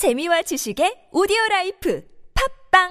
재미와 0.00 0.40
지식의 0.40 1.10
오디오 1.12 1.36
라이프 1.50 2.02
팝빵 2.32 2.88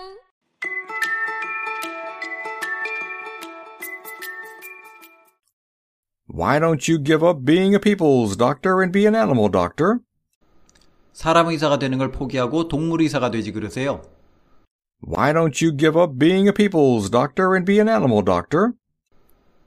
Why 6.31 6.59
don't 6.59 6.87
you 6.87 7.03
give 7.03 7.27
up 7.27 7.43
being 7.43 7.73
a 7.73 7.79
people's 7.79 8.37
doctor 8.37 8.83
and 8.83 8.91
be 8.91 9.07
an 9.07 9.15
animal 9.15 9.49
doctor? 9.49 10.01
사람 11.11 11.47
의사가 11.47 11.79
되는 11.79 11.97
걸 11.97 12.11
포기하고 12.11 12.67
동물 12.67 13.01
의사가 13.01 13.31
되지 13.31 13.53
그러세요. 13.53 14.03
Why 15.01 15.33
don't 15.33 15.65
you 15.65 15.75
give 15.75 15.99
up 15.99 16.19
being 16.19 16.45
a 16.45 16.53
people's 16.53 17.09
doctor 17.09 17.55
and 17.55 17.65
be 17.65 17.79
an 17.79 17.89
animal 17.89 18.23
doctor? 18.23 18.73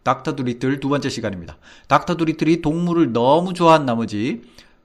닥터 0.05 0.37
두리틀 0.37 0.79
두 0.79 0.89
번째 0.89 1.09
시간입니다. 1.09 1.59
닥터 1.89 2.17
두리틀이 2.17 2.63
동물을 2.63 3.13
너무 3.13 3.53
좋아한 3.53 3.85
나머지 3.85 4.43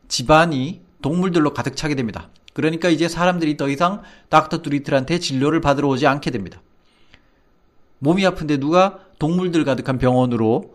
집안이 0.07 0.81
동물들로 1.03 1.53
가득 1.53 1.77
차게 1.77 1.93
됩니다. 1.93 2.31
그러니까 2.57 2.89
이제 2.89 3.07
사람들이 3.07 3.55
더 3.55 3.69
이상 3.69 4.01
닥터 4.29 4.63
두리틀한테 4.63 5.19
진료를 5.19 5.61
받으러 5.61 5.89
오지 5.89 6.07
않게 6.07 6.32
됩니다. 6.32 6.59
몸이 7.99 8.25
아픈데 8.25 8.57
누가 8.57 8.97
동물들 9.19 9.63
가득한 9.63 9.99
병원으로 9.99 10.73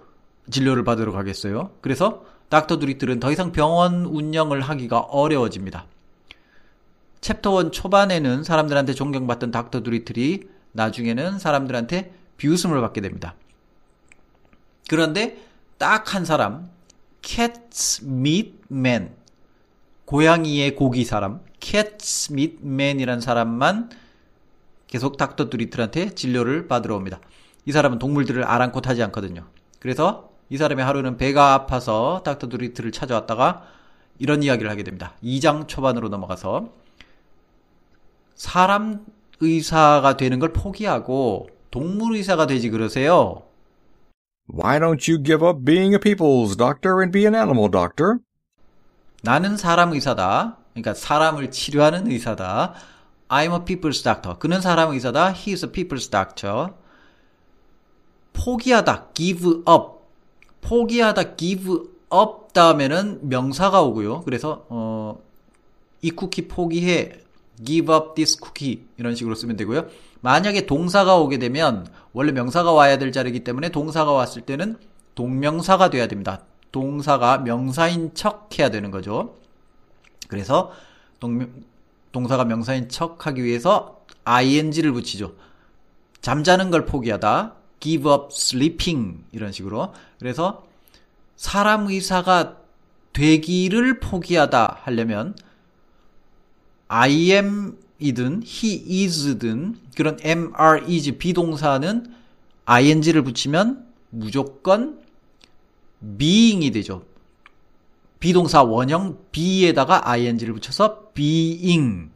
진료를 0.49 0.85
받으러 0.85 1.11
가겠어요? 1.11 1.73
그래서 1.81 2.25
닥터 2.51 2.79
두리틀은 2.79 3.19
더 3.19 3.33
이상 3.33 3.51
병원 3.51 4.05
운영을 4.05 4.61
하기가 4.61 5.01
어려워집니다. 5.01 5.87
챕터 7.21 7.61
1 7.61 7.73
초반에는 7.73 8.45
사람들한테 8.45 8.95
존경받던 8.95 9.51
닥터 9.51 9.81
두리틀이 9.81 10.45
나중에는 10.71 11.41
사람들한테 11.41 12.15
비웃음을 12.37 12.81
받게 12.81 13.01
됩니다. 13.01 13.35
그런데 14.89 15.37
딱 15.79 16.15
한 16.15 16.25
사람, 16.25 16.71
Meat 18.05 18.61
Man, 18.71 19.17
고양이의 20.05 20.75
고기 20.75 21.05
사람, 21.05 21.41
Meat 22.31 22.59
Man이란 22.65 23.21
사람만 23.21 23.91
계속 24.87 25.17
닥터 25.17 25.49
두리틀한테 25.49 26.11
진료를 26.11 26.69
받으러 26.69 26.97
옵니다. 26.97 27.21
이 27.65 27.73
사람은 27.73 27.99
동물들을 27.99 28.45
아랑곳하지 28.45 29.03
않거든요. 29.05 29.47
그래서 29.79 30.31
이 30.51 30.59
사람의 30.59 30.85
하루는 30.85 31.17
배가 31.17 31.55
아파서 31.55 32.23
닥터 32.25 32.49
두리틀을 32.49 32.93
찾아왔다가 32.93 33.63
이런 34.19 34.43
이야기를 34.43 34.71
하게 34.71 34.83
됩니다. 34.83 35.15
2장 35.23 35.67
초반으로 35.67 36.09
넘어가서 36.09 36.69
사람 38.35 39.07
의사가 39.41 40.17
되는 40.17 40.39
걸 40.39 40.53
포기하고 40.53 41.49
동물 41.71 42.17
의사가 42.17 42.47
되지 42.47 42.71
그러세요. 42.71 43.43
Why 44.53 44.79
don't 44.79 45.11
you 45.11 45.23
give 45.23 45.47
up 45.47 45.65
being 45.65 45.95
a 45.95 45.99
people's 45.99 46.57
doctor 46.57 47.01
and 47.01 47.13
be 47.13 47.25
an 47.25 47.35
animal 47.35 47.71
doctor? 47.71 48.19
나는 49.23 49.57
사람 49.57 49.93
의사다. 49.93 50.59
그러니까 50.73 50.95
사람을 50.95 51.51
치료하는 51.51 52.11
의사다. 52.11 52.75
I'm 53.29 53.53
a 53.53 53.65
people's 53.65 54.03
doctor. 54.03 54.39
그는 54.39 54.61
사람 54.61 54.91
의사다. 54.91 55.33
He 55.33 55.53
is 55.53 55.65
a 55.65 55.73
people's 55.73 56.11
doctor. 56.11 56.75
포기하다. 58.33 59.09
give 59.15 59.49
up. 59.69 60.03
포기하다. 60.61 61.37
give 61.37 61.73
up 62.13 62.53
다음에는 62.53 63.29
명사가 63.29 63.81
오고요. 63.81 64.23
그래서 64.23 64.67
어, 64.69 65.23
이 66.03 66.11
쿠키 66.11 66.49
포기해. 66.49 67.21
give 67.65 67.95
up 67.95 68.15
this 68.15 68.37
cookie 68.43 68.87
이런 68.99 69.15
식으로 69.15 69.35
쓰면 69.35 69.57
되고요. 69.57 69.87
만약에 70.21 70.67
동사가 70.67 71.17
오게 71.17 71.39
되면 71.39 71.87
원래 72.13 72.33
명사가 72.33 72.73
와야 72.73 72.99
될 72.99 73.13
자리이기 73.13 73.45
때문에 73.45 73.69
동사가 73.71 74.13
왔을 74.13 74.43
때는 74.43 74.77
동명사가 75.15 75.91
돼야 75.91 76.07
됩니다. 76.07 76.45
동사가 76.73 77.39
명사인 77.39 78.15
척 78.15 78.59
해야 78.59 78.71
되는 78.71 78.91
거죠. 78.91 79.39
그래서 80.29 80.73
동, 81.21 81.65
동사가 82.11 82.45
명사인 82.45 82.89
척 82.89 83.27
하기 83.27 83.45
위해서 83.45 84.05
ing를 84.25 84.93
붙이죠. 84.93 85.35
잠자는 86.21 86.71
걸 86.71 86.87
포기하다. 86.87 87.55
give 87.81 88.11
up 88.11 88.29
sleeping 88.33 89.25
이런 89.33 89.53
식으로. 89.53 89.93
그래서 90.19 90.67
사람 91.37 91.89
의사가 91.89 92.57
되기를 93.13 94.01
포기하다 94.01 94.79
하려면 94.83 95.35
I 96.89 97.33
am 97.33 97.77
이든 97.99 98.43
he 98.45 99.05
is든 99.05 99.79
그런 99.97 100.19
mr 100.23 100.85
is 100.89 101.19
비동사는 101.19 102.15
ing를 102.65 103.23
붙이면 103.23 103.87
무조건 104.11 105.02
being이 106.19 106.71
되죠. 106.73 107.05
비동사 108.21 108.63
원형 108.63 109.19
be에다가 109.33 110.09
ing를 110.09 110.55
붙여서 110.55 111.11
being 111.15 112.11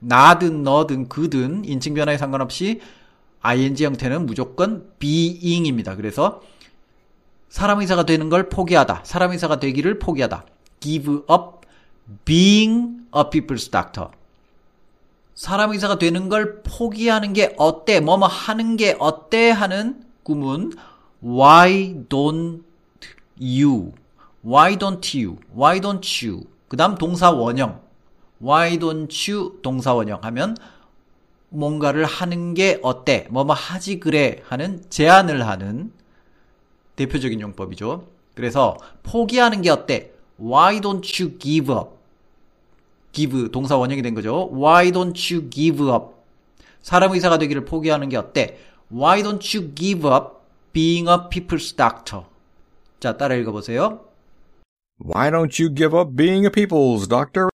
나든 0.00 0.62
너든 0.62 1.08
그든 1.08 1.64
인칭 1.64 1.94
변화에 1.94 2.18
상관없이 2.18 2.80
ing 3.42 3.84
형태는 3.84 4.26
무조건 4.26 4.90
being입니다. 4.98 5.96
그래서 5.96 6.42
사람 7.48 7.80
의사가 7.80 8.06
되는 8.06 8.28
걸 8.28 8.48
포기하다. 8.48 9.02
사람 9.04 9.32
의사가 9.32 9.60
되기를 9.60 9.98
포기하다. 9.98 10.46
give 10.80 11.14
up 11.30 11.66
being 12.24 13.00
a 13.14 13.24
people's 13.24 13.70
doctor. 13.70 14.10
사람 15.34 15.72
의사가 15.72 15.98
되는 15.98 16.28
걸 16.28 16.62
포기하는 16.62 17.32
게 17.32 17.54
어때? 17.56 18.00
뭐뭐 18.00 18.26
하는 18.26 18.76
게 18.76 18.96
어때? 18.98 19.50
하는 19.50 20.04
구문 20.22 20.72
Why 21.22 21.94
don't 22.08 22.62
you? 23.38 23.92
Why 24.42 24.76
don't 24.76 25.18
you? 25.18 25.38
Why 25.54 25.80
don't 25.80 26.26
you? 26.26 26.46
그 26.68 26.76
다음 26.76 26.94
동사 26.96 27.30
원형 27.30 27.80
Why 28.42 28.78
don't 28.78 29.30
you? 29.30 29.60
동사 29.62 29.92
원형 29.92 30.20
하면 30.22 30.56
뭔가를 31.50 32.04
하는 32.04 32.54
게 32.54 32.78
어때? 32.82 33.26
뭐뭐 33.30 33.52
하지 33.52 34.00
그래? 34.00 34.42
하는 34.48 34.82
제안을 34.88 35.46
하는 35.46 35.92
대표적인 36.96 37.40
용법이죠. 37.40 38.06
그래서 38.34 38.78
포기하는 39.02 39.62
게 39.62 39.70
어때? 39.70 40.12
Why 40.40 40.80
don't 40.80 41.22
you 41.22 41.38
give 41.38 41.74
up? 41.74 41.90
give 43.12 43.50
동사 43.50 43.76
원형이 43.76 44.00
된 44.02 44.14
거죠. 44.14 44.48
Why 44.52 44.90
don't 44.90 45.34
you 45.34 45.50
give 45.50 45.86
up? 45.90 46.14
사람 46.80 47.12
의사가 47.12 47.36
되기를 47.38 47.64
포기하는 47.66 48.08
게 48.08 48.16
어때? 48.16 48.58
Why 48.90 49.22
don't 49.22 49.58
you 49.58 49.74
give 49.74 50.08
up 50.08 50.39
being 50.72 51.08
a 51.08 51.28
people's 51.28 51.74
doctor? 51.76 52.24
자, 53.00 53.16
따라 53.16 53.34
읽어보세요. 53.36 54.04
Why 54.98 55.30
don't 55.30 55.58
you 55.58 55.74
give 55.74 55.96
up 55.96 56.14
being 56.14 56.44
a 56.44 56.50
people's 56.50 57.08
doctor? 57.08 57.48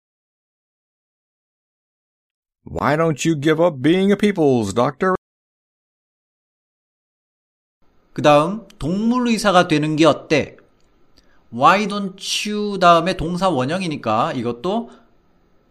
Why 2.65 2.97
don't 2.97 3.25
you 3.25 3.41
give 3.41 3.62
up 3.62 3.81
being 3.81 4.10
a 4.10 4.16
people's 4.16 4.75
doctor? 4.75 5.15
그 8.12 8.22
다음, 8.22 8.66
동물 8.78 9.28
의사가 9.28 9.69
되는 9.69 9.94
게 9.94 10.06
어때? 10.06 10.56
Why 11.53 11.87
don't 11.87 12.50
you 12.50 12.78
다음에 12.78 13.16
동사 13.16 13.49
원형이니까 13.49 14.32
이것도 14.32 14.91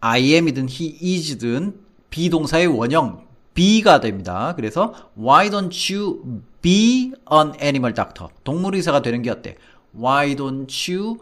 I 0.00 0.36
am이든 0.36 0.68
he 0.70 0.96
is든 1.00 1.84
비동사의 2.08 2.68
원형 2.68 3.25
be가 3.56 3.98
됩니다. 4.00 4.52
그래서 4.54 4.94
why 5.18 5.50
don't 5.50 5.92
you 5.92 6.42
be 6.62 7.12
an 7.32 7.54
animal 7.60 7.92
doctor? 7.92 8.32
동물 8.44 8.76
의사가 8.76 9.02
되는 9.02 9.22
게 9.22 9.30
어때? 9.30 9.56
Why 9.98 10.36
don't 10.36 10.94
you 10.94 11.16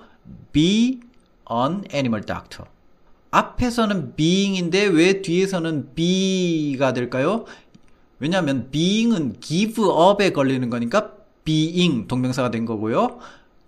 be 0.52 1.00
an 1.50 1.84
animal 1.94 2.26
doctor? 2.26 2.68
앞에서는 3.30 4.16
being인데 4.16 4.84
왜 4.86 5.22
뒤에서는 5.22 5.94
be가 5.94 6.92
될까요? 6.92 7.46
왜냐하면 8.18 8.70
being은 8.70 9.36
give 9.40 9.84
up에 9.84 10.30
걸리는 10.30 10.68
거니까 10.70 11.12
being 11.44 12.06
동명사가 12.08 12.50
된 12.50 12.64
거고요. 12.64 13.18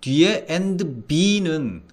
뒤에 0.01 0.45
and 0.49 1.05
be는 1.07 1.83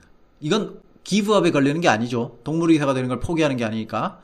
이건 0.40 0.80
give 1.04 1.36
up에 1.36 1.50
걸리는 1.50 1.80
게 1.80 1.88
아니죠. 1.88 2.38
동물 2.42 2.70
의사가 2.72 2.94
되는 2.94 3.08
걸 3.08 3.20
포기하는 3.20 3.56
게 3.56 3.64
아니니까. 3.64 4.23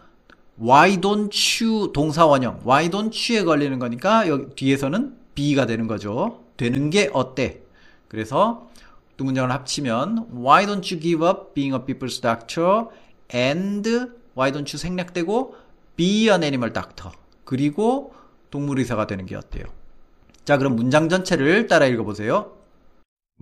Why 0.61 1.01
don't 1.01 1.65
you 1.65 1.93
동사 1.93 2.27
원형 2.27 2.61
why 2.67 2.91
don't 2.91 3.33
you에 3.33 3.45
걸리는 3.45 3.79
거니까 3.79 4.29
여기 4.29 4.55
뒤에서는 4.55 5.17
be가 5.35 5.67
되는 5.67 5.87
거죠. 5.87 6.45
되는 6.57 6.91
게 6.91 7.11
어때? 7.13 7.63
그래서 8.09 8.69
두 9.17 9.25
문장을 9.25 9.51
합치면 9.51 10.29
why 10.35 10.67
don't 10.67 10.93
you 10.93 11.01
give 11.01 11.27
up 11.27 11.55
being 11.55 11.75
a 11.75 11.81
people's 11.85 12.21
doctor 12.21 12.87
and 13.35 13.89
why 14.37 14.53
don't 14.53 14.71
you 14.73 14.79
생략되고 14.79 15.55
be 15.97 16.29
an 16.29 16.43
animal 16.43 16.73
doctor 16.73 17.13
그리고 17.45 18.13
동물 18.51 18.79
의사가 18.79 19.07
되는 19.07 19.27
게 19.27 19.37
어때요? 19.37 19.65
자, 20.45 20.59
그럼 20.59 20.77
문장 20.77 21.09
전체를 21.09 21.67
따라 21.69 21.87
읽어보세요. 21.87 22.53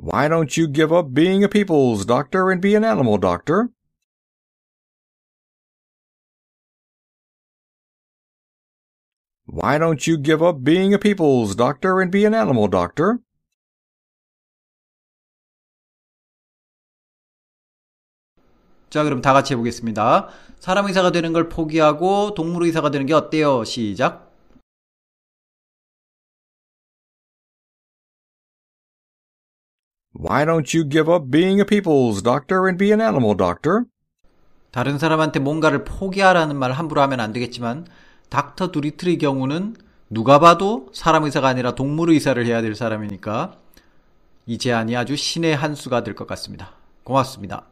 Why 0.00 0.28
don't 0.28 0.60
you 0.60 0.72
give 0.72 0.94
up 0.94 1.14
being 1.14 1.42
a 1.42 1.48
people's 1.48 2.06
doctor 2.06 2.50
and 2.50 2.60
be 2.60 2.74
an 2.74 2.84
animal 2.84 3.18
doctor? 3.20 3.68
Why 9.50 9.78
don't 9.78 10.06
you 10.06 10.18
give 10.18 10.42
up 10.42 10.62
being 10.62 10.92
a 10.92 10.98
people's 10.98 11.54
doctor 11.56 12.02
and 12.02 12.12
be 12.12 12.26
an 12.26 12.34
animal 12.34 12.68
doctor? 12.68 13.18
자, 18.90 19.04
그럼 19.04 19.22
다 19.22 19.32
같이 19.32 19.54
해보겠습니다. 19.54 20.28
사람 20.58 20.86
의사가 20.86 21.12
되는 21.12 21.32
걸 21.32 21.48
포기하고 21.48 22.34
동물 22.34 22.64
의사가 22.64 22.90
되는 22.90 23.06
게 23.06 23.14
어때요? 23.14 23.64
시작. 23.64 24.28
Why 30.12 30.44
don't 30.44 30.74
you 30.74 30.86
give 30.86 31.08
up 31.10 31.30
being 31.30 31.58
a 31.60 31.64
people's 31.64 32.22
doctor 32.22 32.66
and 32.66 32.76
be 32.76 32.90
an 32.92 33.00
animal 33.00 33.34
doctor? 33.34 33.84
다른 34.72 34.98
사람한테 34.98 35.40
뭔가를 35.40 35.84
포기하라는 35.84 36.56
말 36.56 36.72
함부로 36.72 37.00
하면 37.02 37.20
안 37.20 37.32
되겠지만 37.32 37.86
닥터 38.28 38.70
두리틀의 38.70 39.18
경우는 39.18 39.76
누가 40.10 40.38
봐도 40.38 40.88
사람 40.92 41.24
의사가 41.24 41.48
아니라 41.48 41.74
동물 41.74 42.10
의사를 42.10 42.44
해야 42.44 42.62
될 42.62 42.74
사람이니까 42.74 43.56
이 44.46 44.58
제안이 44.58 44.96
아주 44.96 45.16
신의 45.16 45.54
한 45.56 45.74
수가 45.74 46.02
될 46.02 46.14
것 46.14 46.26
같습니다. 46.26 46.72
고맙습니다. 47.04 47.64